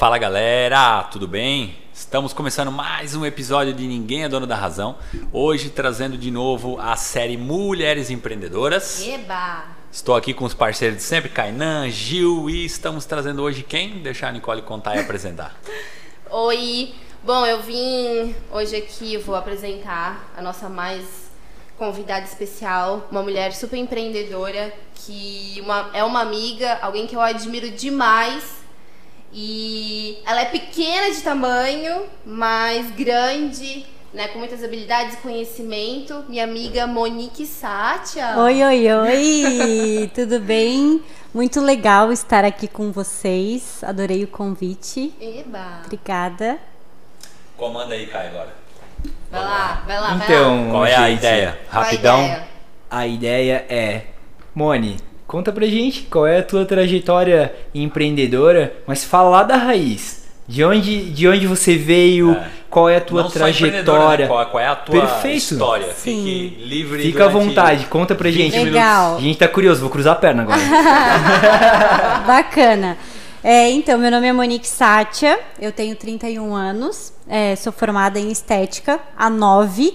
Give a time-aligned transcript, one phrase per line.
[0.00, 1.76] Fala galera, tudo bem?
[1.92, 4.96] Estamos começando mais um episódio de Ninguém é Dono da Razão.
[5.30, 9.06] Hoje trazendo de novo a série Mulheres Empreendedoras.
[9.06, 9.64] Eba!
[9.92, 13.98] Estou aqui com os parceiros de sempre, Kainan, Gil, e estamos trazendo hoje quem?
[13.98, 15.60] Deixar a Nicole contar e apresentar.
[16.30, 16.94] Oi!
[17.22, 21.30] Bom, eu vim hoje aqui, vou apresentar a nossa mais
[21.76, 27.70] convidada especial, uma mulher super empreendedora, que uma, é uma amiga, alguém que eu admiro
[27.70, 28.59] demais.
[29.32, 36.24] E ela é pequena de tamanho, mas grande, né, com muitas habilidades e conhecimento.
[36.28, 38.34] Minha amiga Monique Sátia.
[38.38, 40.10] Oi, oi, oi!
[40.14, 41.00] Tudo bem?
[41.32, 43.84] Muito legal estar aqui com vocês.
[43.84, 45.14] Adorei o convite.
[45.20, 45.82] Eba!
[45.84, 46.58] Obrigada.
[47.56, 48.52] Comanda aí, Kai, agora.
[49.30, 50.24] Vai lá, vai lá, vai lá.
[50.24, 51.60] Então, Qual é a ideia?
[51.70, 52.24] Qual a Rapidão.
[52.24, 52.48] ideia?
[52.90, 54.06] A ideia é,
[54.52, 54.96] Mone,
[55.30, 60.24] conta pra gente qual é a tua trajetória empreendedora, mas fala lá da raiz.
[60.48, 62.48] De onde, de onde você veio, É.
[62.68, 64.24] qual é a tua Não empreendedora, trajetória.
[64.24, 64.28] né?
[64.28, 65.36] Qual, qual é a tua Perfeito.
[65.36, 65.86] história?
[65.96, 66.24] Sim.
[66.24, 68.64] Fique livre Fica à vontade, conta pra 20 gente.
[68.70, 69.18] Legal.
[69.18, 70.58] A gente tá curioso, vou cruzar a perna agora.
[72.26, 72.98] Bacana.
[73.44, 78.32] É, então, meu nome é Monique Sátia, eu tenho 31 anos, é, sou formada em
[78.32, 79.94] estética há 9,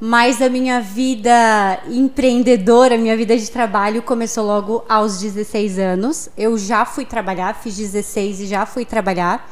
[0.00, 6.28] mas a minha vida empreendedora, minha vida de trabalho começou logo aos 16 anos.
[6.36, 9.48] Eu já fui trabalhar, fiz 16 e já fui trabalhar.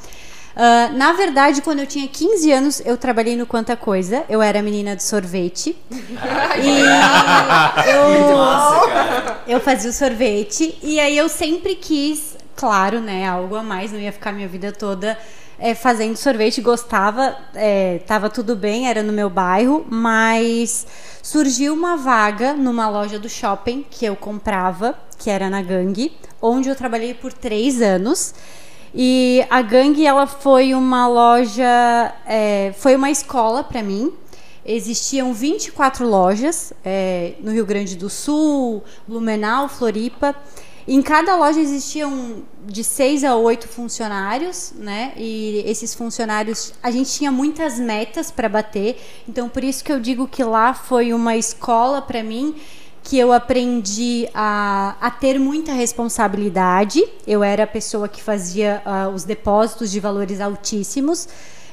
[0.55, 4.25] Ah, na verdade, quando eu tinha 15 anos, eu trabalhei no Quanta Coisa.
[4.29, 5.77] Eu era menina de sorvete.
[5.91, 6.81] e
[7.91, 13.63] eu, Nossa, eu fazia o sorvete e aí eu sempre quis, claro, né, algo a
[13.63, 15.17] mais, não ia ficar minha vida toda
[15.63, 18.01] é, fazendo sorvete, gostava, é,
[18.35, 20.85] tudo bem, era no meu bairro, mas
[21.23, 26.11] surgiu uma vaga numa loja do shopping que eu comprava, que era na Gangue,
[26.43, 28.35] onde eu trabalhei por três anos.
[28.93, 34.13] E a Gangue, ela foi uma loja, é, foi uma escola para mim.
[34.67, 40.35] Existiam 24 lojas é, no Rio Grande do Sul, Blumenau, Floripa.
[40.87, 45.13] Em cada loja existiam de seis a oito funcionários, né?
[45.17, 49.01] E esses funcionários, a gente tinha muitas metas para bater.
[49.29, 52.57] Então, por isso que eu digo que lá foi uma escola para mim
[53.05, 57.05] que eu aprendi a, a ter muita responsabilidade.
[57.27, 61.29] Eu era a pessoa que fazia ah, os depósitos de valores altíssimos.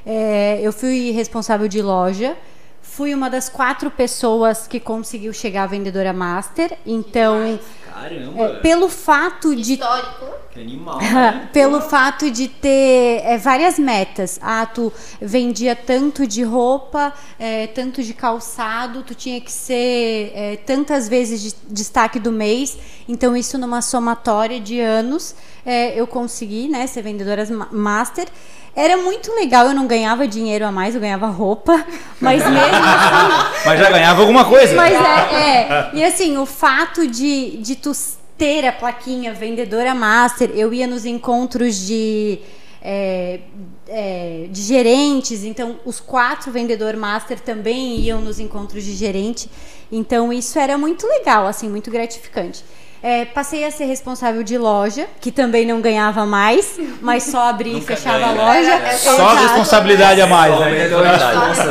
[0.06, 2.36] É, eu fui responsável de loja.
[2.82, 6.76] Fui uma das quatro pessoas que conseguiu chegar à vendedora master.
[6.86, 7.60] Então,
[7.94, 10.26] Caramba, é, pelo fato de Histórico.
[10.52, 10.98] Que animal.
[11.02, 11.50] né?
[11.54, 14.40] pelo fato de ter é, várias metas.
[14.42, 20.58] Ah, tu vendia tanto de roupa, é, tanto de calçado, tu tinha que ser é,
[20.66, 22.78] tantas vezes de destaque do mês.
[23.08, 28.28] Então, isso numa somatória de anos, é, eu consegui né, ser vendedora ma- master.
[28.76, 31.84] Era muito legal, eu não ganhava dinheiro a mais, eu ganhava roupa,
[32.22, 33.66] mas mesmo assim.
[33.66, 34.76] Mas já ganhava alguma coisa.
[34.76, 35.92] Mas é, é.
[35.94, 37.94] E assim, o fato de, de tu
[38.40, 42.40] ter a plaquinha vendedora master, eu ia nos encontros de.
[42.82, 43.42] é,
[43.88, 49.50] é, de gerentes, então os quatro vendedor master também iam nos encontros de gerente,
[49.92, 52.64] então isso era muito legal, assim, muito gratificante.
[53.02, 57.78] É, passei a ser responsável de loja, que também não ganhava mais, mas só abria
[57.78, 58.44] e fechava ganha, a né?
[58.44, 58.72] loja.
[58.72, 59.36] É, é Só Exato.
[59.44, 60.70] responsabilidade a mais, né?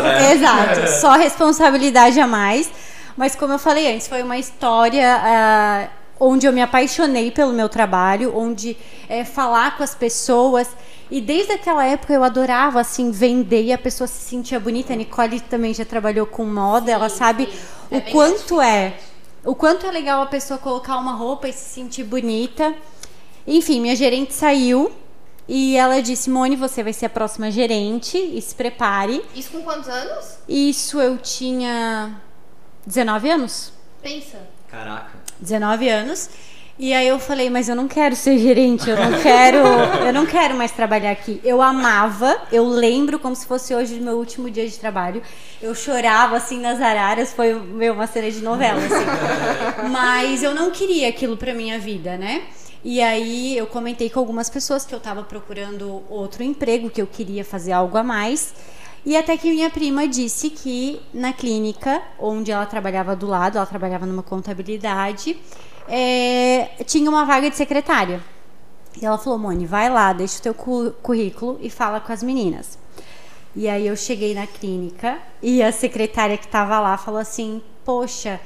[0.03, 0.33] né?
[0.33, 2.71] Exato, só responsabilidade a mais.
[3.15, 5.89] Mas como eu falei antes, foi uma história ah,
[6.21, 8.77] onde eu me apaixonei pelo meu trabalho, onde
[9.09, 10.69] é, falar com as pessoas.
[11.11, 14.93] E desde aquela época eu adorava assim vender e a pessoa se sentia bonita.
[14.93, 17.59] A Nicole também já trabalhou com moda, ela sabe sim.
[17.91, 18.99] É o bem quanto é.
[19.45, 22.75] O quanto é legal a pessoa colocar uma roupa e se sentir bonita.
[23.47, 24.93] Enfim, minha gerente saiu
[25.49, 29.25] e ela disse: Mone, você vai ser a próxima gerente e se prepare.
[29.35, 30.39] Isso com quantos anos?
[30.47, 32.21] Isso eu tinha
[32.85, 33.73] 19 anos.
[34.03, 34.58] Pensa.
[34.71, 35.11] Caraca.
[35.41, 36.31] 19 anos.
[36.79, 39.59] E aí eu falei, mas eu não quero ser gerente, eu não quero,
[40.07, 41.41] eu não quero mais trabalhar aqui.
[41.43, 45.21] Eu amava, eu lembro como se fosse hoje o meu último dia de trabalho.
[45.61, 49.91] Eu chorava assim nas araras, foi meu, uma cena de novela assim.
[49.91, 52.43] Mas eu não queria aquilo pra minha vida, né?
[52.85, 57.09] E aí eu comentei com algumas pessoas que eu tava procurando outro emprego, que eu
[57.09, 58.55] queria fazer algo a mais.
[59.05, 63.67] E até que minha prima disse que na clínica, onde ela trabalhava do lado, ela
[63.67, 65.37] trabalhava numa contabilidade,
[65.89, 68.21] é, tinha uma vaga de secretária.
[69.01, 72.23] E ela falou, Mone, vai lá, deixa o teu cu- currículo e fala com as
[72.23, 72.79] meninas.
[73.57, 78.41] E aí eu cheguei na clínica e a secretária que estava lá falou assim, poxa,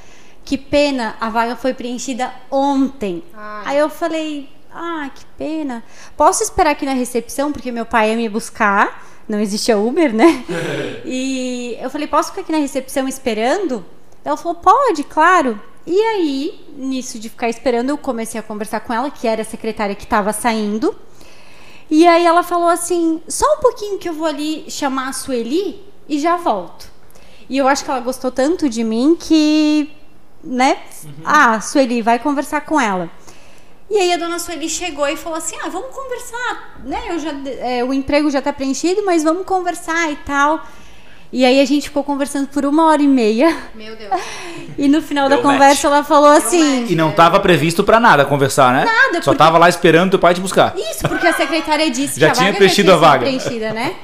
[0.45, 3.23] que pena, a vaga foi preenchida ontem.
[3.35, 3.63] Ai.
[3.67, 5.83] Aí eu falei, ah, que pena.
[6.17, 9.07] Posso esperar aqui na recepção, porque meu pai ia me buscar.
[9.29, 10.45] Não existia Uber, né?
[11.05, 13.85] e eu falei, posso ficar aqui na recepção esperando?
[14.25, 15.61] Ela falou, pode, claro.
[15.87, 19.45] E aí, nisso de ficar esperando, eu comecei a conversar com ela, que era a
[19.45, 20.95] secretária que estava saindo.
[21.91, 25.85] E aí ela falou assim: só um pouquinho que eu vou ali chamar a Sueli
[26.09, 26.91] e já volto.
[27.51, 29.91] E eu acho que ela gostou tanto de mim que,
[30.43, 30.79] né?
[31.05, 31.13] Uhum.
[31.25, 33.11] Ah, Sueli, vai conversar com ela.
[33.93, 36.99] E aí a dona Sueli chegou e falou assim: ah, vamos conversar, né?
[37.11, 37.31] Eu já,
[37.61, 40.67] é, o emprego já está preenchido, mas vamos conversar e tal.
[41.31, 43.55] E aí a gente ficou conversando por uma hora e meia.
[43.75, 44.11] Meu Deus.
[44.79, 45.97] E no final Deu da conversa match.
[45.97, 46.87] ela falou assim.
[46.89, 48.87] E não estava previsto para nada conversar, né?
[48.87, 49.23] Nada.
[49.23, 49.37] Só porque...
[49.37, 50.75] tava lá esperando teu pai te buscar.
[50.75, 53.27] Isso, porque a secretária disse já que tinha a vaga preenchido já tinha a vaga.
[53.27, 53.97] preenchida, né?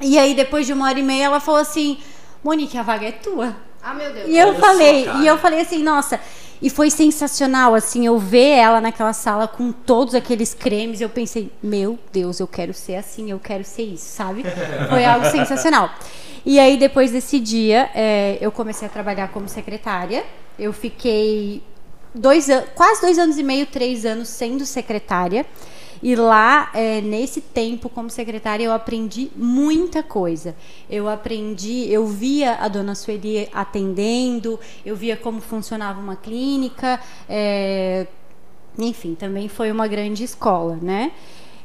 [0.00, 1.98] E aí depois de uma hora e meia ela falou assim:
[2.42, 3.54] Monique, a vaga é tua.
[3.82, 4.28] Ah, meu Deus.
[4.28, 6.18] E eu falei, só, e eu falei assim, nossa,
[6.60, 11.00] e foi sensacional, assim, eu ver ela naquela sala com todos aqueles cremes.
[11.00, 14.42] Eu pensei, meu Deus, eu quero ser assim, eu quero ser isso, sabe?
[14.90, 15.90] Foi algo sensacional.
[16.44, 20.24] E aí, depois desse dia, é, eu comecei a trabalhar como secretária.
[20.58, 21.62] Eu fiquei
[22.12, 25.46] dois quase dois anos e meio, três anos sendo secretária.
[26.02, 30.54] E lá, é, nesse tempo como secretária, eu aprendi muita coisa.
[30.88, 37.00] Eu aprendi, eu via a dona Sueli atendendo, eu via como funcionava uma clínica.
[37.28, 38.06] É,
[38.78, 41.12] enfim, também foi uma grande escola, né?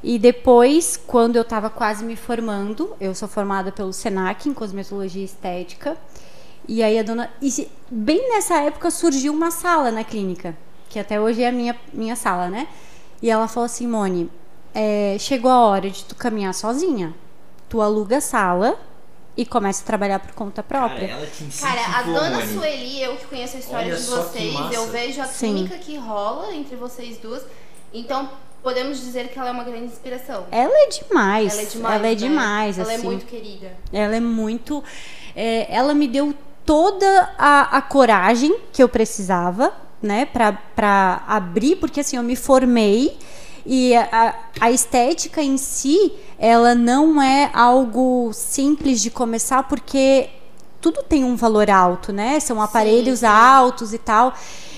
[0.04, 5.24] E depois, quando eu estava quase me formando, eu sou formada pelo SENAC em cosmetologia
[5.24, 5.98] estética.
[6.68, 7.30] E aí a dona.
[7.42, 10.58] E bem nessa época surgiu uma sala na clínica,
[10.90, 12.68] que até hoje é a minha, minha sala, né?
[13.24, 14.30] E ela falou assim, Mone,
[14.76, 17.16] é, chegou a hora de tu caminhar sozinha.
[17.70, 18.78] Tu aluga a sala
[19.38, 21.08] e começa a trabalhar por conta própria.
[21.08, 21.28] Cara,
[21.62, 22.54] Cara a dona Mone.
[22.54, 25.56] Sueli, eu que conheço a história Olha de vocês, eu vejo a Sim.
[25.56, 27.46] química que rola entre vocês duas.
[27.94, 28.30] Então,
[28.62, 30.46] podemos dizer que ela é uma grande inspiração.
[30.52, 31.54] Ela é demais.
[31.54, 31.96] Ela é demais.
[31.96, 32.16] Ela é, né?
[32.16, 33.06] demais, ela é assim.
[33.06, 33.72] é muito querida.
[33.94, 34.84] Ela é muito.
[35.34, 36.36] É, ela me deu
[36.66, 39.74] toda a, a coragem que eu precisava,
[40.04, 43.18] né, para abrir, porque assim, eu me formei
[43.66, 50.30] e a, a, estética em si, ela não é algo simples de começar, porque
[50.82, 52.42] tudo tem um valor alto, né?
[52.42, 54.34] São aparelhos sim, altos e tal.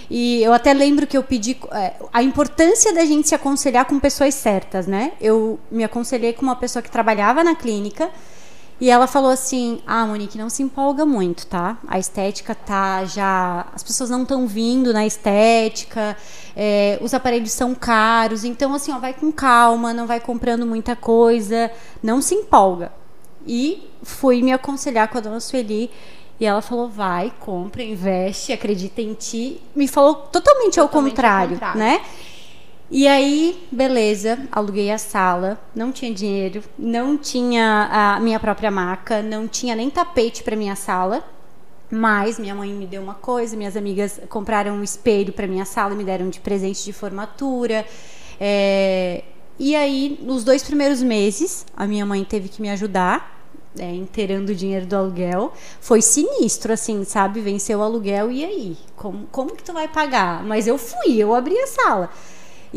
[0.08, 4.00] E eu até lembro que eu pedi é, a importância da gente se aconselhar com
[4.00, 5.14] pessoas certas, né?
[5.20, 8.12] Eu me aconselhei com uma pessoa que trabalhava na clínica
[8.80, 11.78] e ela falou assim: "Ah, Monique, não se empolga muito, tá?
[11.88, 16.18] A estética tá já, as pessoas não estão vindo na estética,
[16.56, 20.96] é, os aparelhos são caros, então assim, ó, vai com calma, não vai comprando muita
[20.96, 22.92] coisa, não se empolga."
[23.48, 25.92] E fui me aconselhar com a dona Sueli
[26.40, 29.62] e ela falou: vai, compra, investe, acredita em ti.
[29.76, 32.02] Me falou totalmente, totalmente ao, contrário, ao contrário, né?
[32.90, 39.24] E aí, beleza, aluguei a sala, não tinha dinheiro, não tinha a minha própria maca,
[39.24, 41.24] não tinha nem tapete para minha sala.
[41.90, 45.94] Mas minha mãe me deu uma coisa, minhas amigas compraram um espelho para minha sala
[45.94, 47.86] e me deram de presente de formatura.
[48.40, 49.24] É,
[49.58, 53.36] e aí, nos dois primeiros meses, a minha mãe teve que me ajudar
[53.80, 55.54] é, inteirando o dinheiro do aluguel.
[55.80, 57.40] Foi sinistro, assim, sabe?
[57.42, 58.78] Venceu o aluguel e aí?
[58.96, 60.44] Como, como que tu vai pagar?
[60.44, 62.10] Mas eu fui, eu abri a sala.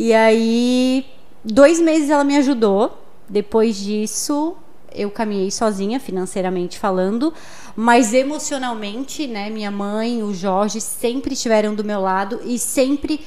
[0.01, 1.05] E aí,
[1.45, 3.03] dois meses ela me ajudou.
[3.29, 4.57] Depois disso,
[4.95, 7.35] eu caminhei sozinha, financeiramente falando,
[7.75, 9.51] mas emocionalmente, né?
[9.51, 13.27] Minha mãe, o Jorge sempre estiveram do meu lado e sempre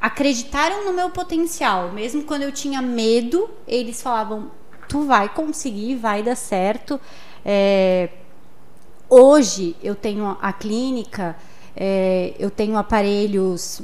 [0.00, 1.90] acreditaram no meu potencial.
[1.90, 4.52] Mesmo quando eu tinha medo, eles falavam:
[4.88, 7.00] tu vai conseguir, vai dar certo.
[7.44, 8.08] É,
[9.10, 11.34] hoje eu tenho a clínica,
[11.74, 13.82] é, eu tenho aparelhos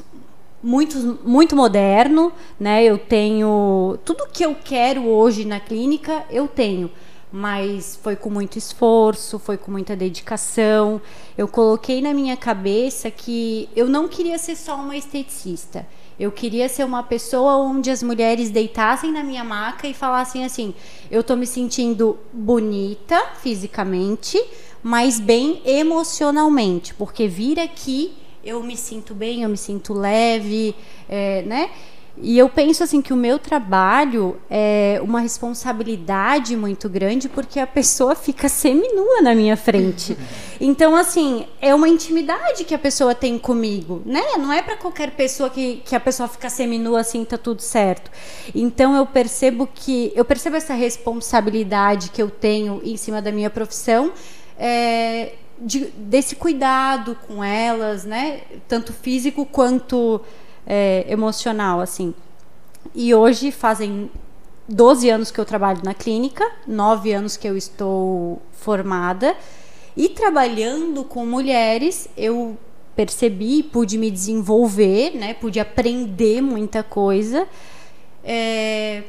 [0.63, 2.85] muito, muito moderno, né?
[2.85, 6.91] Eu tenho tudo que eu quero hoje na clínica, eu tenho.
[7.33, 11.01] Mas foi com muito esforço, foi com muita dedicação.
[11.39, 15.87] Eu coloquei na minha cabeça que eu não queria ser só uma esteticista.
[16.19, 20.75] Eu queria ser uma pessoa onde as mulheres deitassem na minha maca e falassem assim:
[21.11, 24.43] eu tô me sentindo bonita fisicamente,
[24.83, 28.13] mas bem emocionalmente, porque vir aqui
[28.45, 30.75] eu me sinto bem, eu me sinto leve,
[31.09, 31.71] é, né?
[32.23, 37.67] E eu penso assim que o meu trabalho é uma responsabilidade muito grande porque a
[37.67, 40.17] pessoa fica seminua na minha frente.
[40.63, 44.21] Então, assim, é uma intimidade que a pessoa tem comigo, né?
[44.37, 48.11] Não é para qualquer pessoa que, que a pessoa fica seminua assim, tá tudo certo.
[48.55, 53.49] Então, eu percebo que eu percebo essa responsabilidade que eu tenho em cima da minha
[53.49, 54.13] profissão.
[54.59, 58.43] É, de, desse cuidado com elas, né?
[58.67, 60.21] Tanto físico quanto
[60.67, 62.15] é, emocional, assim.
[62.95, 64.11] E hoje fazem
[64.69, 69.37] 12 anos que eu trabalho na clínica, 9 anos que eu estou formada.
[69.97, 72.57] E trabalhando com mulheres, eu
[72.97, 75.35] percebi, pude me desenvolver, né?
[75.35, 77.47] Pude aprender muita coisa
[78.25, 79.03] é,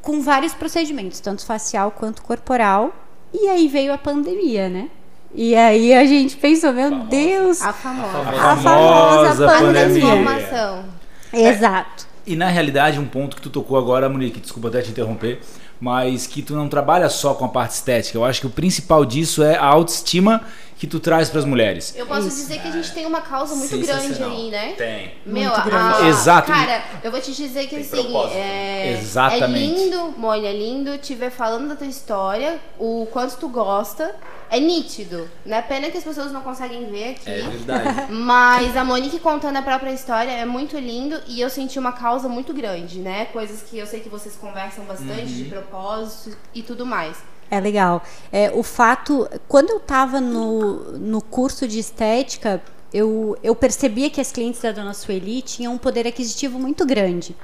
[0.00, 2.94] com vários procedimentos, tanto facial quanto corporal.
[3.32, 4.90] E aí veio a pandemia, né?
[5.34, 7.08] E aí a gente pensou, meu Famosa.
[7.08, 8.18] Deus, A famosa.
[8.18, 10.04] a famosa famosa pandemia.
[10.14, 10.84] Informação.
[11.32, 12.06] Exato.
[12.26, 15.40] E na realidade, um ponto que tu tocou agora, Monique, desculpa até te interromper,
[15.80, 18.16] mas que tu não trabalha só com a parte estética.
[18.16, 20.42] Eu acho que o principal disso é a autoestima
[20.78, 21.94] que tu traz para as mulheres.
[21.96, 22.36] Eu posso Isso.
[22.38, 24.72] dizer que a gente tem uma causa muito grande aí, né?
[24.76, 25.14] Tem.
[25.24, 26.02] Meu, Muito a- grande.
[26.02, 26.50] a- Exato.
[26.52, 29.80] Cara, eu vou te dizer que Tem assim, é, Exatamente.
[29.80, 34.14] é lindo, Mônica, é lindo te ver falando da tua história, o quanto tu gosta.
[34.50, 35.62] É nítido, né?
[35.62, 37.22] Pena que as pessoas não conseguem ver aqui.
[37.30, 38.06] É verdade.
[38.12, 42.28] Mas a Monique contando a própria história é muito lindo e eu senti uma causa
[42.28, 43.24] muito grande, né?
[43.32, 47.16] Coisas que eu sei que vocês conversam bastante de propósito e tudo mais.
[47.52, 48.02] É legal.
[48.32, 52.62] É, o fato, quando eu estava no, no curso de estética,
[52.94, 57.36] eu, eu percebia que as clientes da Dona Sueli tinham um poder aquisitivo muito grande.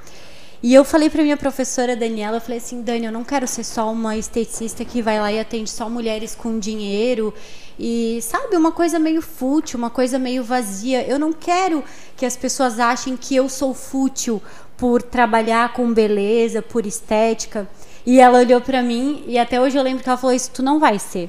[0.63, 3.63] E eu falei para minha professora Daniela, eu falei assim, Dani, eu não quero ser
[3.65, 7.35] só uma esteticista que vai lá e atende só mulheres com dinheiro
[7.79, 11.07] e sabe, uma coisa meio fútil, uma coisa meio vazia.
[11.07, 11.85] Eu não quero
[12.17, 14.43] que as pessoas achem que eu sou fútil
[14.79, 17.69] por trabalhar com beleza, por estética.
[18.07, 20.63] E ela olhou para mim e até hoje eu lembro que ela falou isso, tu
[20.63, 21.29] não vai ser.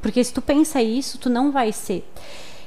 [0.00, 2.02] Porque se tu pensa isso, tu não vai ser.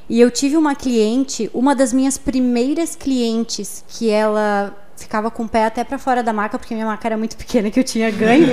[0.09, 5.49] E eu tive uma cliente, uma das minhas primeiras clientes, que ela ficava com o
[5.49, 8.11] pé até para fora da maca, porque minha maca era muito pequena que eu tinha
[8.11, 8.47] ganho.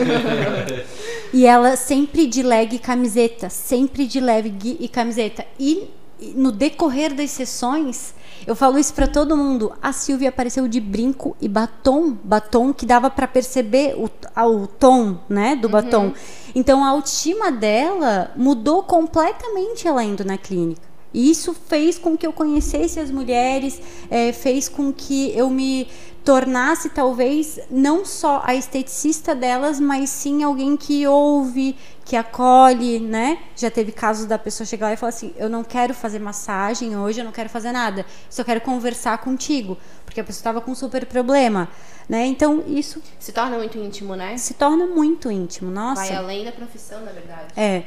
[1.33, 5.45] e ela sempre de leg e camiseta, sempre de leg e camiseta.
[5.59, 5.89] E
[6.19, 8.15] e no decorrer das sessões,
[8.47, 9.73] eu falo isso para todo mundo.
[9.81, 14.11] A Silvia apareceu de brinco e batom, batom que dava para perceber o,
[14.43, 16.13] o tom, né, do batom.
[16.55, 20.95] Então a autoestima dela mudou completamente ela indo na clínica.
[21.13, 25.87] E isso fez com que eu conhecesse as mulheres, eh, fez com que eu me
[26.25, 33.39] tornasse talvez não só a esteticista delas, mas sim alguém que ouve, que acolhe, né?
[33.55, 36.97] Já teve casos da pessoa chegar lá e falar assim: "Eu não quero fazer massagem
[36.97, 40.71] hoje, eu não quero fazer nada, só quero conversar contigo", porque a pessoa estava com
[40.71, 41.69] um super problema,
[42.09, 42.25] né?
[42.27, 44.37] Então isso Se torna muito íntimo, né?
[44.39, 45.71] se torna muito íntimo.
[45.71, 46.03] Nossa.
[46.03, 47.49] Vai além da profissão, na verdade.
[47.57, 47.85] É.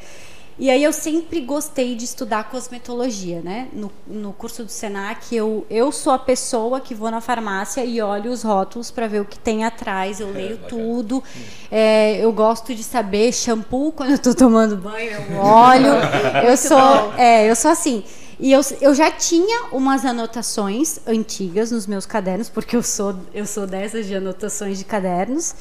[0.60, 3.68] E aí eu sempre gostei de estudar cosmetologia, né?
[3.72, 8.02] No, no curso do Senac, eu, eu sou a pessoa que vou na farmácia e
[8.02, 10.20] olho os rótulos para ver o que tem atrás.
[10.20, 10.70] Eu leio bacana.
[10.70, 11.24] tudo.
[11.70, 15.94] É, eu gosto de saber shampoo quando eu tô tomando banho, eu olho.
[16.44, 18.04] eu sou, é, eu sou assim.
[18.40, 23.46] E eu, eu já tinha umas anotações antigas nos meus cadernos, porque eu sou, eu
[23.46, 25.54] sou dessas de anotações de cadernos.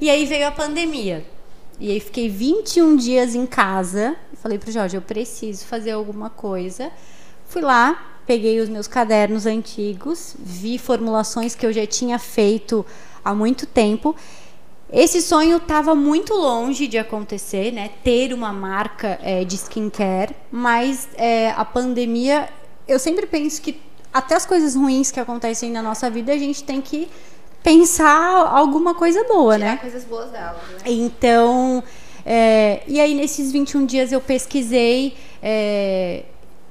[0.00, 1.24] E aí veio a pandemia.
[1.80, 6.92] E aí fiquei 21 dias em casa falei pro Jorge, eu preciso fazer alguma coisa.
[7.48, 12.84] Fui lá, peguei os meus cadernos antigos, vi formulações que eu já tinha feito
[13.24, 14.14] há muito tempo.
[14.92, 17.88] Esse sonho estava muito longe de acontecer, né?
[18.04, 22.50] Ter uma marca eh, de skincare, mas eh, a pandemia,
[22.86, 23.80] eu sempre penso que
[24.12, 27.08] até as coisas ruins que acontecem na nossa vida a gente tem que
[27.64, 29.78] pensar alguma coisa boa, Tirar né?
[29.78, 30.78] coisas boas dela, né?
[30.84, 31.82] Então,
[32.24, 35.16] é, e aí nesses 21 dias eu pesquisei.
[35.42, 36.22] é,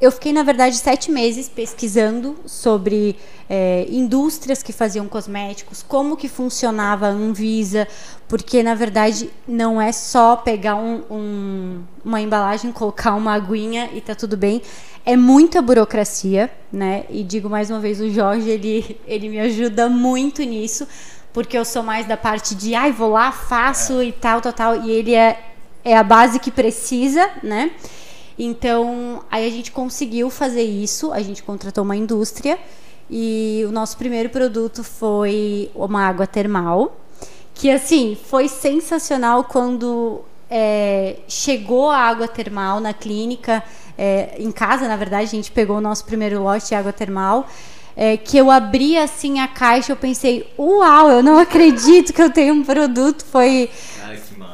[0.03, 3.15] eu fiquei, na verdade, sete meses pesquisando sobre
[3.49, 7.87] é, indústrias que faziam cosméticos, como que funcionava a Anvisa,
[8.27, 14.01] porque, na verdade, não é só pegar um- um- uma embalagem, colocar uma aguinha e
[14.01, 14.61] tá tudo bem.
[15.05, 17.05] É muita burocracia, né?
[17.09, 20.85] E digo mais uma vez, o Jorge, ele, ele me ajuda muito nisso,
[21.31, 24.81] porque eu sou mais da parte de, ai, vou lá, faço e tal, tal, tal.
[24.83, 25.39] E ele é,
[25.83, 27.71] é a base que precisa, né?
[28.37, 32.57] Então, aí a gente conseguiu fazer isso, a gente contratou uma indústria
[33.09, 36.97] e o nosso primeiro produto foi uma água termal,
[37.53, 43.63] que assim, foi sensacional quando é, chegou a água termal na clínica,
[43.97, 47.47] é, em casa, na verdade, a gente pegou o nosso primeiro lote de água termal.
[47.95, 52.29] é, que eu abri assim a caixa, eu pensei, uau, eu não acredito que eu
[52.29, 53.23] tenho um produto.
[53.25, 53.69] Foi,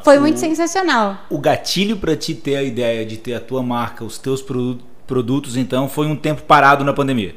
[0.10, 1.18] foi muito sensacional.
[1.30, 4.80] O gatilho pra te ter a ideia de ter a tua marca, os teus produ-
[5.06, 7.36] produtos, então, foi um tempo parado na pandemia.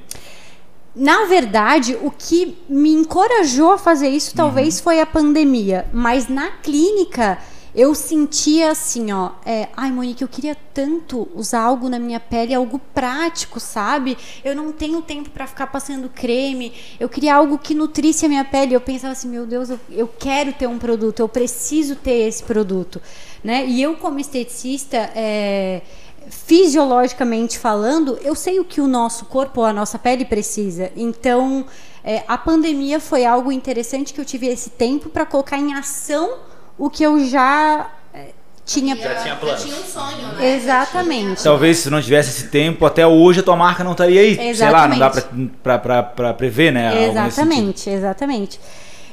[0.95, 6.49] Na verdade, o que me encorajou a fazer isso talvez foi a pandemia, mas na
[6.51, 7.39] clínica
[7.75, 12.53] eu sentia assim, ó, é, ai Monique, eu queria tanto usar algo na minha pele,
[12.53, 14.19] algo prático, sabe?
[14.45, 16.75] Eu não tenho tempo para ficar passando creme.
[17.01, 18.75] Eu queria algo que nutrisse a minha pele.
[18.75, 22.43] Eu pensava assim, meu Deus, eu, eu quero ter um produto, eu preciso ter esse
[22.43, 23.01] produto,
[23.43, 23.65] né?
[23.67, 25.81] E eu como esteticista, é,
[26.29, 30.93] fisiologicamente falando, eu sei o que o nosso corpo, a nossa pele precisa.
[30.95, 31.65] Então,
[32.05, 36.52] é, a pandemia foi algo interessante que eu tive esse tempo para colocar em ação
[36.83, 38.31] o que eu já é,
[38.67, 38.97] tinha.
[38.97, 39.63] Já tinha planos.
[39.63, 40.57] tinha um sonho, né?
[40.57, 41.41] Exatamente.
[41.45, 44.53] Talvez se não tivesse esse tempo, até hoje a tua marca não estaria aí.
[44.53, 45.23] Sei lá, não dá pra,
[45.63, 47.09] pra, pra, pra prever, né?
[47.09, 48.59] Exatamente, exatamente.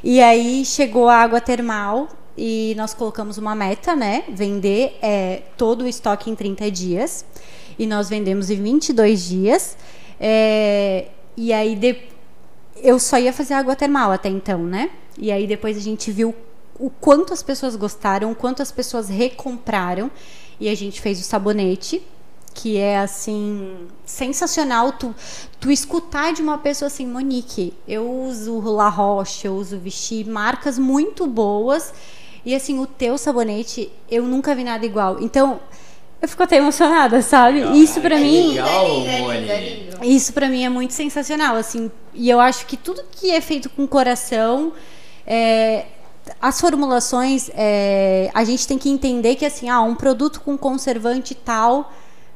[0.04, 4.24] E aí chegou a água termal e nós colocamos uma meta, né?
[4.30, 7.24] Vender é, todo o estoque em 30 dias.
[7.78, 9.78] E nós vendemos em 22 dias.
[10.20, 11.06] É,
[11.38, 11.98] e aí de,
[12.82, 14.90] eu só ia fazer água termal até então, né?
[15.20, 16.34] E aí depois a gente viu
[16.80, 20.10] o quanto as pessoas gostaram, o quanto as pessoas recompraram.
[20.60, 22.02] E a gente fez o sabonete,
[22.54, 25.16] que é assim sensacional tu,
[25.60, 30.80] tu escutar de uma pessoa assim, Monique, eu uso La Roche, eu uso Vichy, marcas
[30.80, 31.94] muito boas.
[32.46, 35.18] E assim, o teu sabonete, eu nunca vi nada igual.
[35.22, 35.60] Então,
[36.22, 37.62] eu fico até emocionada, sabe?
[37.80, 38.86] Isso pra que mim, legal.
[39.06, 41.92] É é é isso pra mim é muito sensacional, assim.
[42.14, 44.74] E eu acho que tudo que é feito com coração,
[45.26, 45.86] é,
[46.42, 51.34] as formulações, é, a gente tem que entender que assim, ah, um produto com conservante
[51.34, 51.92] tal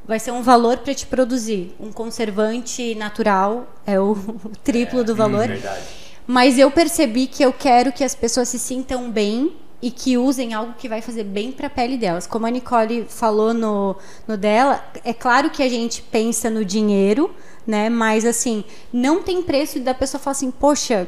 [0.05, 1.75] vai ser um valor para te produzir.
[1.79, 4.15] Um conservante natural é o
[4.63, 5.47] triplo do valor.
[5.47, 5.83] Verdade.
[6.25, 10.53] Mas eu percebi que eu quero que as pessoas se sintam bem e que usem
[10.53, 12.25] algo que vai fazer bem para a pele delas.
[12.25, 17.29] Como a Nicole falou no, no dela, é claro que a gente pensa no dinheiro,
[17.67, 17.89] né?
[17.89, 18.63] Mas assim,
[18.93, 21.07] não tem preço da pessoa falar assim, poxa,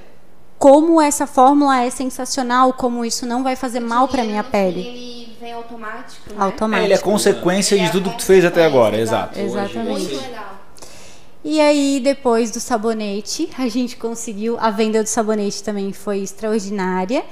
[0.65, 4.79] como essa fórmula é sensacional, como isso não vai fazer mal para minha pele.
[4.79, 6.35] Ele vem automático, né?
[6.39, 6.87] É, Automático.
[6.87, 9.39] ele é consequência de tudo que tu fez até agora, exato.
[9.39, 10.07] Exatamente.
[10.07, 10.59] Muito legal.
[11.43, 14.57] E aí, depois do sabonete, a gente conseguiu.
[14.59, 17.23] A venda do sabonete também foi extraordinária.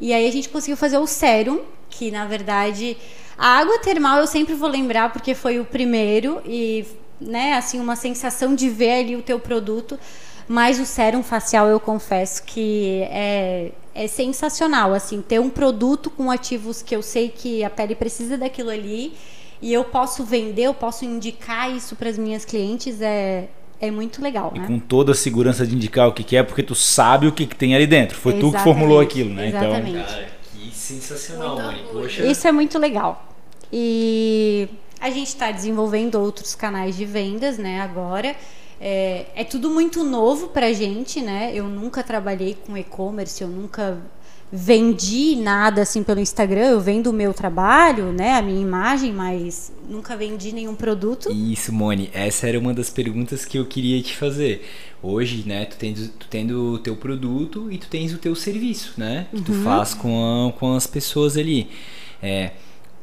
[0.00, 2.96] E aí a gente conseguiu fazer o sérum, que na verdade.
[3.36, 6.86] A água termal eu sempre vou lembrar porque foi o primeiro e,
[7.20, 9.98] né, assim, uma sensação de ver ali o teu produto.
[10.48, 16.30] Mas o sérum facial eu confesso que é, é sensacional, assim, ter um produto com
[16.30, 19.12] ativos que eu sei que a pele precisa daquilo ali
[19.60, 23.48] e eu posso vender, eu posso indicar isso para as minhas clientes é,
[23.80, 24.66] é muito legal, E né?
[24.66, 27.46] com toda a segurança de indicar o que, que é, porque tu sabe o que,
[27.46, 28.16] que tem ali dentro.
[28.16, 29.48] Foi tu que Exatamente, formulou aquilo, né?
[29.48, 30.06] Então, Exatamente.
[30.06, 32.02] Cara, que sensacional, orgulho.
[32.04, 32.26] Poxa.
[32.26, 33.34] Isso é muito legal.
[33.70, 34.68] E
[35.00, 37.80] a gente está desenvolvendo outros canais de vendas, né?
[37.80, 38.34] Agora
[38.80, 41.52] é, é tudo muito novo pra gente, né?
[41.54, 43.98] Eu nunca trabalhei com e-commerce, eu nunca
[44.50, 46.66] vendi nada assim pelo Instagram.
[46.70, 48.36] Eu vendo o meu trabalho, né?
[48.36, 51.30] A minha imagem, mas nunca vendi nenhum produto.
[51.30, 54.66] Isso, Moni, essa era uma das perguntas que eu queria te fazer.
[55.02, 58.94] Hoje, né, tu tendo, tu tendo o teu produto e tu tens o teu serviço,
[58.96, 59.26] né?
[59.32, 61.68] Que tu faz com, a- com as pessoas ali.
[62.22, 62.50] É,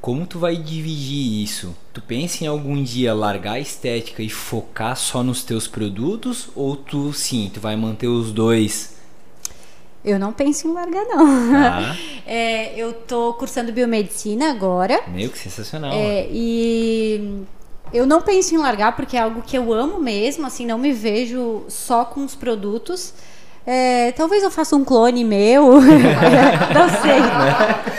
[0.05, 1.75] como tu vai dividir isso?
[1.91, 6.47] Tu pensa em algum dia largar a estética e focar só nos teus produtos?
[6.55, 8.97] Ou tu, sim, tu vai manter os dois?
[10.03, 11.51] Eu não penso em largar, não.
[11.51, 11.97] Tá?
[12.27, 15.01] É, eu tô cursando biomedicina agora.
[15.07, 15.91] Meu, que sensacional.
[15.91, 17.43] É, e
[17.91, 20.91] eu não penso em largar porque é algo que eu amo mesmo, assim, não me
[20.91, 23.11] vejo só com os produtos.
[23.67, 27.19] É, talvez eu faça um clone meu, não sei.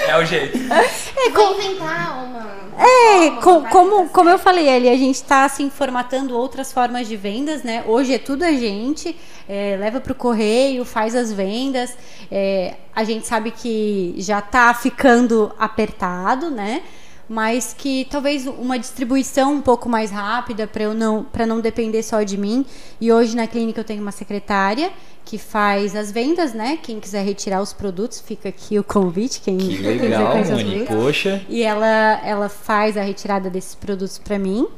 [0.09, 0.57] É o jeito.
[0.72, 2.46] É, Vou com- inventar uma.
[2.79, 6.72] é, uma co- forma como, como eu falei ali, a gente está assim, formatando outras
[6.72, 7.83] formas de vendas, né?
[7.87, 9.16] Hoje é tudo a gente,
[9.48, 11.96] é, leva para o correio, faz as vendas.
[12.31, 16.83] É, a gente sabe que já está ficando apertado, né?
[17.28, 22.02] Mas que talvez uma distribuição um pouco mais rápida para eu não para não depender
[22.02, 22.64] só de mim.
[23.00, 24.92] E hoje na clínica eu tenho uma secretária
[25.24, 26.78] que faz as vendas, né?
[26.80, 29.40] Quem quiser retirar os produtos, fica aqui o convite.
[29.40, 30.86] Quem Que legal, produtos.
[30.86, 31.42] Poxa.
[31.48, 34.68] E ela, ela faz a retirada desses produtos pra mim.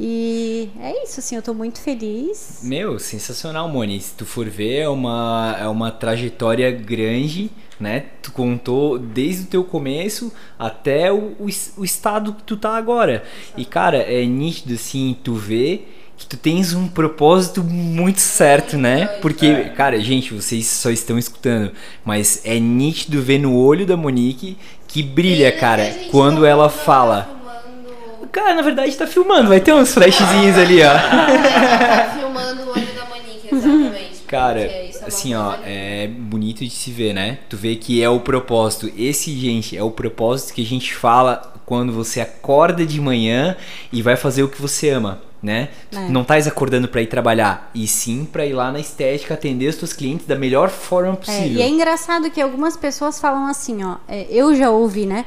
[0.00, 2.60] E é isso, assim, eu tô muito feliz.
[2.62, 4.00] Meu, sensacional, Moni.
[4.00, 8.04] Se tu for ver, é uma, é uma trajetória grande, né?
[8.22, 13.24] Tu contou desde o teu começo até o, o, o estado que tu tá agora.
[13.56, 15.82] E, cara, é nítido, assim, tu vê
[16.16, 19.06] que tu tens um propósito muito certo, né?
[19.22, 21.70] Porque, cara, gente, vocês só estão escutando,
[22.04, 27.28] mas é nítido ver no olho da Monique que brilha, cara, quando ela fala.
[27.28, 30.92] Filmando, Cara, na verdade tá filmando, vai ter uns flashzinhos ali, ó.
[30.92, 34.07] tá filmando o olho da Monique, exatamente.
[34.28, 37.38] Cara, é uma assim, ó, coisa é bonito de se ver, né?
[37.48, 38.90] Tu vê que é o propósito.
[38.96, 43.56] Esse, gente, é o propósito que a gente fala quando você acorda de manhã
[43.92, 45.68] e vai fazer o que você ama, né?
[45.94, 46.08] É.
[46.08, 49.76] não estás acordando pra ir trabalhar, e sim pra ir lá na estética atender os
[49.76, 51.58] teus clientes da melhor forma É, possível.
[51.58, 53.96] e é engraçado que algumas pessoas falam assim, ó.
[54.08, 55.24] é, eu já ouvi, né?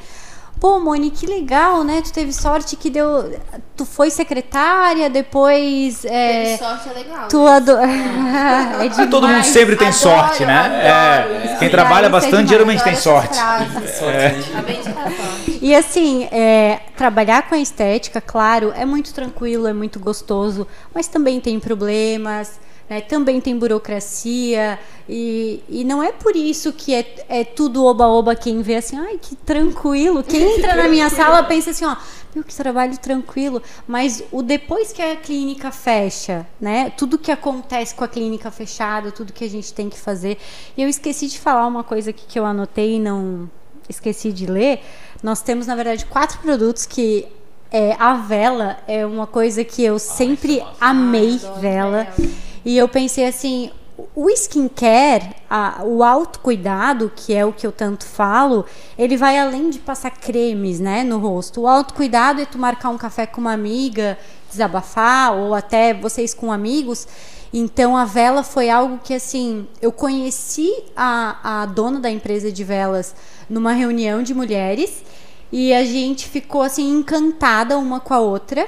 [0.61, 2.03] Pô, Moni, que legal, né?
[2.03, 3.35] Tu teve sorte que deu.
[3.75, 6.05] Tu foi secretária, depois.
[6.05, 7.27] É, Teve sorte é legal.
[7.27, 7.51] tu né?
[7.51, 7.71] ado...
[7.79, 8.97] é demais.
[9.09, 10.59] Todo mundo sempre tem Adoro, sorte, né?
[10.59, 11.33] adoro.
[11.33, 11.55] É.
[11.57, 13.39] Quem trabalha é bastante geralmente tem sorte.
[13.39, 14.29] É.
[14.61, 15.59] Bendita sorte.
[15.63, 21.07] E assim, é, trabalhar com a estética, claro, é muito tranquilo, é muito gostoso, mas
[21.07, 23.01] também tem problemas, né?
[23.01, 28.61] também tem burocracia, e, e não é por isso que é, é tudo oba-oba quem
[28.61, 30.23] vê assim, ai, que tranquilo.
[30.31, 31.95] Quem entra na minha sala pensa assim, ó,
[32.33, 33.61] meu, que trabalho tranquilo.
[33.87, 36.91] Mas o depois que a clínica fecha, né?
[36.91, 40.37] Tudo que acontece com a clínica fechada, tudo que a gente tem que fazer.
[40.77, 43.49] E eu esqueci de falar uma coisa aqui que eu anotei e não
[43.89, 44.81] esqueci de ler.
[45.21, 47.27] Nós temos, na verdade, quatro produtos que
[47.71, 52.07] é, a vela é uma coisa que eu sempre amei adoro vela.
[52.15, 52.31] vela.
[52.63, 53.71] E eu pensei assim,
[54.15, 58.65] o skincare, a, o autocuidado, que é o que eu tanto falo,
[58.97, 61.61] ele vai além de passar cremes, né, no rosto.
[61.61, 64.17] O autocuidado é tu marcar um café com uma amiga,
[64.49, 67.07] desabafar, ou até vocês com amigos.
[67.53, 72.63] Então a vela foi algo que assim, eu conheci a, a dona da empresa de
[72.63, 73.13] velas
[73.49, 75.03] numa reunião de mulheres
[75.51, 78.65] e a gente ficou assim encantada uma com a outra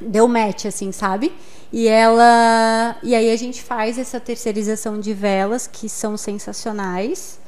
[0.00, 1.32] deu match, assim, sabe?
[1.72, 2.96] E ela.
[3.02, 7.40] E aí a gente faz essa terceirização de velas que são sensacionais.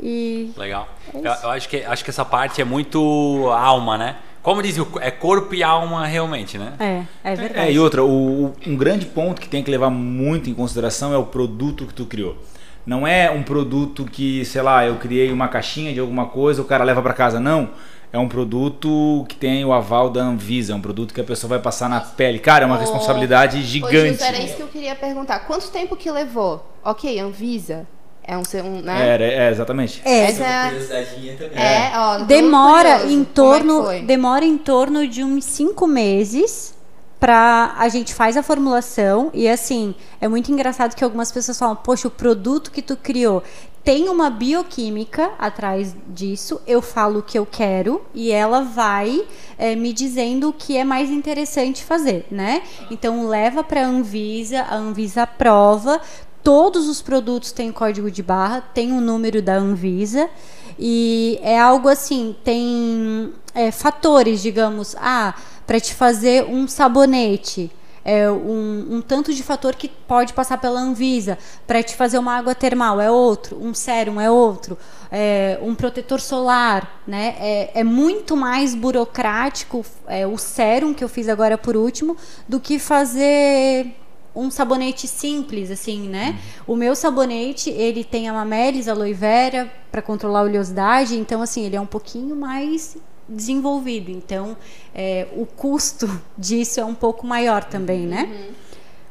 [0.00, 0.52] E.
[0.56, 0.88] Legal.
[1.14, 4.16] É Eu, eu acho, que, acho que essa parte é muito alma, né?
[4.42, 6.72] Como dizem, é corpo e alma realmente, né?
[6.80, 7.68] É, é verdade.
[7.68, 11.14] É, e outra, o, o- um grande ponto que tem que levar muito em consideração
[11.14, 12.36] é o produto que tu criou.
[12.84, 16.64] Não é um produto que, sei lá, eu criei uma caixinha de alguma coisa, o
[16.64, 17.38] cara leva para casa.
[17.38, 17.70] Não.
[18.12, 21.48] É um produto que tem o aval da Anvisa, é um produto que a pessoa
[21.48, 22.38] vai passar na pele.
[22.38, 24.08] Cara, é uma Ô, responsabilidade Ô, gigante.
[24.08, 25.40] Gilson, era isso que eu queria perguntar.
[25.40, 26.62] Quanto tempo que levou?
[26.84, 27.86] Ok, Anvisa.
[28.24, 29.16] É um, um né?
[29.16, 30.00] É, é, exatamente.
[30.04, 31.58] É, Essa é, Curiosidadezinha também.
[31.58, 33.14] é, ó, demora curioso.
[33.14, 36.74] em é torno demora em torno de uns cinco meses
[37.18, 41.74] pra a gente faz a formulação e assim é muito engraçado que algumas pessoas falam
[41.74, 43.42] poxa o produto que tu criou
[43.84, 49.26] tem uma bioquímica atrás disso eu falo o que eu quero e ela vai
[49.58, 52.62] eh, me dizendo o que é mais interessante fazer né?
[52.90, 56.00] Então leva para a Anvisa a Anvisa aprova
[56.42, 60.28] Todos os produtos têm código de barra, tem o número da Anvisa
[60.76, 67.70] e é algo assim, tem é, fatores, digamos, ah, para te fazer um sabonete,
[68.04, 71.38] é um, um tanto de fator que pode passar pela Anvisa.
[71.66, 74.76] Para te fazer uma água termal é outro, um sérum é outro,
[75.10, 77.36] é, um protetor solar, né?
[77.38, 82.16] É, é muito mais burocrático é, o sérum que eu fiz agora por último
[82.48, 83.94] do que fazer
[84.34, 86.38] um sabonete simples, assim, né?
[86.66, 91.64] O meu sabonete, ele tem a mamelis, aloe vera, para controlar a oleosidade, então, assim,
[91.64, 92.96] ele é um pouquinho mais
[93.28, 94.10] desenvolvido.
[94.10, 94.56] Então,
[94.94, 98.50] é, o custo disso é um pouco maior também, né?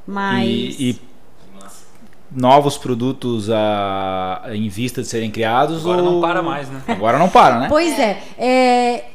[0.06, 0.48] Mas...
[0.48, 1.12] E, e
[2.34, 6.12] novos produtos a, em vista de serem criados Agora ou...
[6.14, 6.82] não para mais, né?
[6.88, 7.68] Agora não para, né?
[7.70, 9.06] Pois é, é,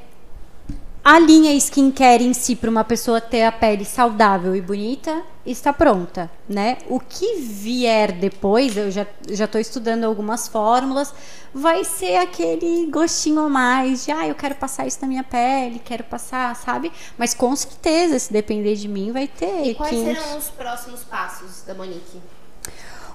[1.02, 5.72] a linha skincare em si para uma pessoa ter a pele saudável e bonita está
[5.72, 6.78] pronta, né?
[6.88, 11.12] O que vier depois, eu já já estou estudando algumas fórmulas,
[11.54, 15.80] vai ser aquele gostinho a mais de, ah, eu quero passar isso na minha pele,
[15.84, 16.92] quero passar, sabe?
[17.16, 19.66] Mas com certeza, se depender de mim, vai ter.
[19.66, 20.22] E quais 500.
[20.22, 22.20] serão os próximos passos da Monique?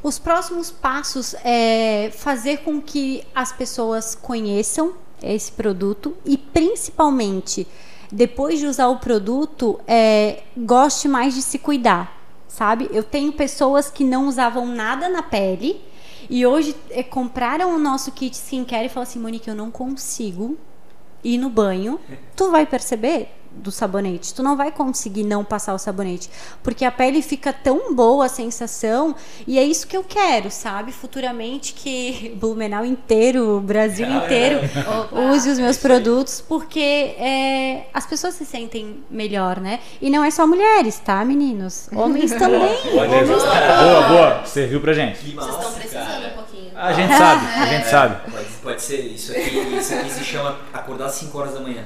[0.04, 7.68] Os próximos passos é fazer com que as pessoas conheçam esse produto e principalmente
[8.12, 12.21] depois de usar o produto é, goste mais de se cuidar,
[12.52, 12.90] sabe?
[12.92, 15.82] Eu tenho pessoas que não usavam nada na pele
[16.30, 20.58] e hoje é, compraram o nosso kit skincare e falaram assim, Monique, eu não consigo
[21.24, 22.00] ir no banho.
[22.36, 24.34] Tu vai perceber do sabonete.
[24.34, 26.30] Tu não vai conseguir não passar o sabonete,
[26.64, 30.92] porque a pele fica tão boa a sensação e é isso que eu quero, sabe?
[30.92, 34.60] Futuramente que Blumenau inteiro, o Brasil inteiro
[35.34, 39.80] use os meus produtos, porque é, as pessoas se sentem melhor, né?
[40.02, 41.88] E não é só mulheres, tá, meninos?
[41.94, 42.78] Homens também.
[42.92, 44.46] Boa, boa.
[44.46, 45.20] Serviu pra gente.
[45.20, 46.28] Que Vocês estão precisando cara.
[46.28, 46.51] um pouquinho.
[46.82, 48.32] A gente sabe, a gente sabe.
[48.32, 51.84] Pode, pode ser, isso aqui, isso aqui se chama acordar às 5 horas da manhã.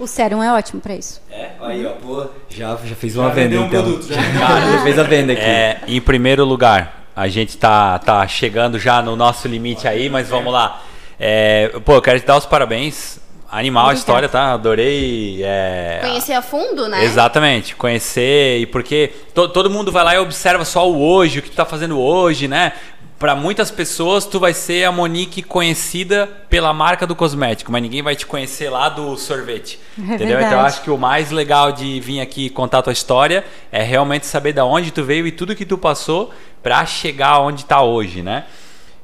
[0.00, 1.22] O sérum é ótimo pra isso.
[1.30, 1.50] É?
[1.60, 3.82] Aí, ó, pô, já, já fez uma Já venda um então.
[3.84, 4.20] produto, já
[4.72, 5.42] já fez a venda aqui.
[5.42, 10.28] É, em primeiro lugar, a gente tá, tá chegando já no nosso limite aí, mas
[10.28, 10.82] vamos lá.
[11.20, 13.20] É, pô, eu quero te dar os parabéns.
[13.52, 14.54] Animal a história, tá?
[14.54, 15.40] Adorei.
[15.44, 17.04] é, Conhecer a fundo, né?
[17.04, 21.42] Exatamente, conhecer e porque to- todo mundo vai lá e observa só o hoje, o
[21.42, 22.72] que tu tá fazendo hoje, né?
[23.18, 28.02] Pra muitas pessoas, tu vai ser a Monique conhecida pela marca do cosmético, mas ninguém
[28.02, 29.78] vai te conhecer lá do sorvete.
[29.96, 30.26] É entendeu?
[30.28, 30.46] verdade.
[30.46, 33.82] Então eu acho que o mais legal de vir aqui contar a tua história é
[33.82, 37.82] realmente saber da onde tu veio e tudo que tu passou pra chegar onde tá
[37.82, 38.44] hoje, né?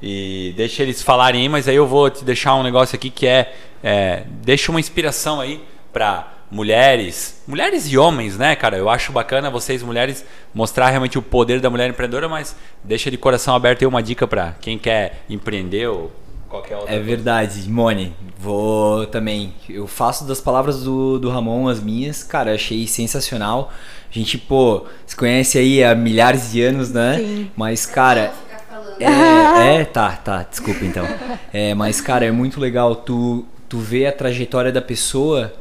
[0.01, 3.27] E deixa eles falarem aí, mas aí eu vou te deixar um negócio aqui que
[3.27, 5.61] é, é deixa uma inspiração aí
[5.93, 8.77] pra mulheres, mulheres e homens, né, cara?
[8.77, 13.19] Eu acho bacana vocês mulheres mostrar realmente o poder da mulher empreendedora, mas deixa de
[13.19, 16.11] coração aberto aí uma dica pra quem quer empreender ou
[16.49, 16.95] qualquer outra.
[16.95, 18.15] É verdade, Mone.
[18.39, 19.55] Vou também.
[19.69, 22.23] Eu faço das palavras do, do Ramon as minhas.
[22.23, 23.71] Cara, achei sensacional.
[24.11, 27.17] A gente, pô, se conhece aí há milhares de anos, né?
[27.19, 27.51] Sim.
[27.57, 28.33] Mas, cara.
[28.69, 29.01] Falando.
[29.01, 31.07] É, é, tá, tá, desculpa então.
[31.53, 35.53] É, mas, cara, é muito legal tu, tu ver a trajetória da pessoa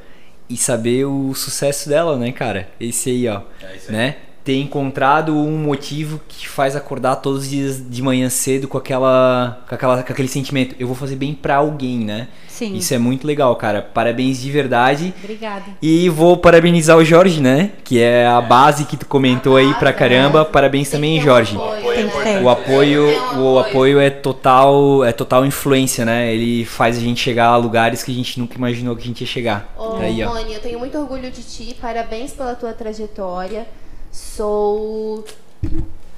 [0.49, 2.69] e saber o sucesso dela, né, cara?
[2.79, 3.41] Esse aí, ó.
[3.61, 3.95] É isso aí.
[3.95, 4.15] né?
[4.47, 8.77] Ter encontrado um motivo que te faz acordar todos os dias de manhã cedo com
[8.77, 12.29] aquela, com aquela com aquele sentimento, eu vou fazer bem pra alguém, né?
[12.47, 12.73] Sim.
[12.73, 13.81] Isso é muito legal, cara.
[13.81, 15.13] Parabéns de verdade.
[15.21, 15.65] Obrigada.
[15.81, 17.71] E vou parabenizar o Jorge, né?
[17.83, 20.45] Que é a base que tu comentou aí pra caramba.
[20.45, 21.57] Parabéns também, Jorge.
[21.93, 22.41] Tem que ter.
[22.41, 23.05] O apoio,
[23.35, 26.33] o apoio é total, é total influência, né?
[26.33, 29.19] Ele faz a gente chegar a lugares que a gente nunca imaginou que a gente
[29.19, 29.73] ia chegar.
[29.77, 30.33] Ô, aí, ó.
[30.33, 31.75] Moni, eu tenho muito orgulho de ti.
[31.81, 33.67] Parabéns pela tua trajetória.
[34.17, 35.23] Sou.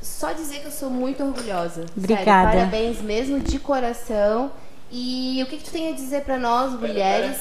[0.02, 1.86] Só dizer que eu sou muito orgulhosa.
[1.98, 2.24] Obrigada.
[2.24, 4.52] Sério, parabéns mesmo de coração.
[4.90, 7.38] E o que, que tu tem a dizer pra nós, mulheres?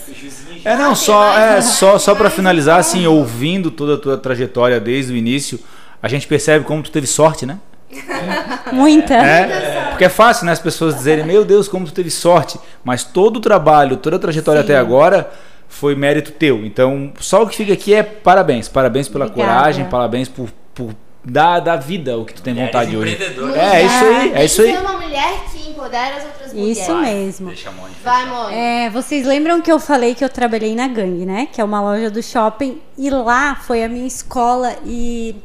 [0.64, 5.12] É, não, só, é, só, só para finalizar, assim, ouvindo toda a tua trajetória desde
[5.12, 5.58] o início,
[6.02, 7.58] a gente percebe como tu teve sorte, né?
[8.72, 9.14] Muita.
[9.14, 13.02] É, porque é fácil, né, as pessoas dizerem, meu Deus, como tu teve sorte, mas
[13.04, 14.66] todo o trabalho, toda a trajetória Sim.
[14.66, 15.30] até agora
[15.68, 16.64] foi mérito teu.
[16.64, 19.52] Então, só o que fica aqui é parabéns, parabéns pela Obrigada.
[19.54, 23.12] coragem, parabéns por, por dar da vida o que tu tem Mulheres vontade hoje.
[23.12, 23.56] empreendedoras.
[23.56, 24.72] É, isso aí, é isso aí.
[24.72, 26.78] ser uma mulher que empodera as outras mulheres.
[26.78, 27.48] Isso mesmo.
[27.48, 28.26] Deixa a Monique Vai.
[28.26, 28.54] Moni.
[28.54, 31.48] É, vocês lembram que eu falei que eu trabalhei na Gangue, né?
[31.52, 32.80] Que é uma loja do shopping.
[32.96, 35.36] E lá foi a minha escola e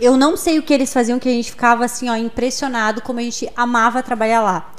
[0.00, 3.18] eu não sei o que eles faziam, que a gente ficava assim, ó, impressionado como
[3.18, 4.72] a gente amava trabalhar lá.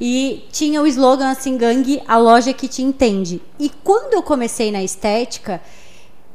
[0.00, 3.40] E tinha o slogan assim, Gangue, a loja que te entende.
[3.58, 5.60] E quando eu comecei na estética,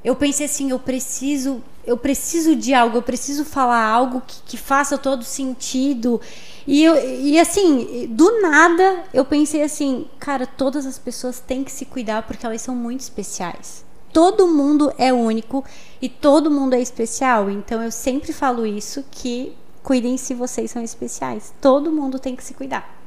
[0.04, 4.58] eu pensei assim, eu preciso, eu preciso de algo, eu preciso falar algo que, que
[4.58, 6.19] faça todo sentido.
[6.65, 11.71] E, eu, e assim, do nada, eu pensei assim, cara, todas as pessoas têm que
[11.71, 13.86] se cuidar porque elas são muito especiais.
[14.12, 15.63] Todo mundo é único
[16.02, 17.50] e todo mundo é especial.
[17.50, 21.54] Então eu sempre falo isso que cuidem se vocês são especiais.
[21.62, 23.01] Todo mundo tem que se cuidar.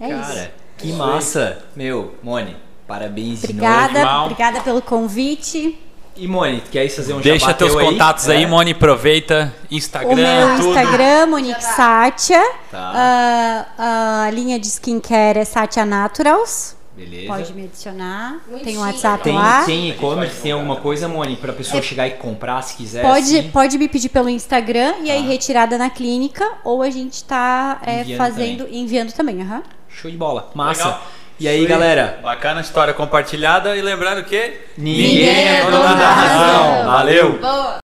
[0.00, 0.20] É isso.
[0.28, 1.58] Cara, que massa.
[1.76, 5.78] Meu, Mone, parabéns de Obrigada, obrigada pelo convite.
[6.16, 8.46] E Mone, tu quer fazer um Deixa jabá teus teu contatos aí, É?
[8.46, 9.52] Moni, aproveita.
[9.68, 10.68] Instagram, O meu tudo.
[10.68, 12.40] Instagram, Monique Sátia.
[12.70, 13.66] Tá.
[13.76, 16.76] Ah, a linha de skincare é Sátia Naturals.
[16.96, 17.26] Beleza.
[17.26, 18.36] Pode me adicionar.
[18.48, 18.92] Muito tem o chique.
[18.92, 19.64] WhatsApp Tem, lá.
[19.64, 23.02] tem e-commerce, tem alguma coisa, Mone, pra pessoa chegar e comprar se quiser?
[23.02, 23.50] Pode, assim?
[23.50, 25.26] pode me pedir pelo Instagram e aí Tá.
[25.28, 29.64] retirada na clínica ou a gente tá é, Enviando fazendo, enviando também, aham.
[29.94, 30.50] Show de bola.
[30.54, 30.84] Massa.
[30.84, 31.02] Legal.
[31.40, 32.20] E aí, galera?
[32.22, 36.86] Bacana história compartilhada e lembrando que Ninguém é dono da razão.
[36.86, 37.38] Valeu.
[37.38, 37.83] Boa!